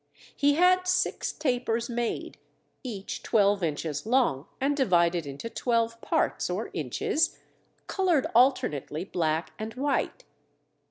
He 0.35 0.55
had 0.55 0.87
six 0.87 1.31
tapers 1.31 1.87
made, 1.87 2.39
each 2.83 3.21
twelve 3.21 3.61
inches 3.61 4.03
long 4.03 4.47
and 4.59 4.75
divided 4.75 5.27
into 5.27 5.47
twelve 5.47 6.01
parts, 6.01 6.49
or 6.49 6.71
inches, 6.73 7.37
colored 7.85 8.25
alternately 8.33 9.03
black 9.03 9.53
and 9.59 9.75
white. 9.75 10.23